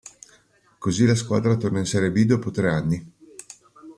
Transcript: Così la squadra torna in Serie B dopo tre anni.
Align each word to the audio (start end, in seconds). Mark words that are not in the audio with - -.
Così 0.79 1.05
la 1.05 1.13
squadra 1.13 1.55
torna 1.57 1.77
in 1.77 1.85
Serie 1.85 2.09
B 2.09 2.23
dopo 2.23 2.49
tre 2.49 2.71
anni. 2.71 3.13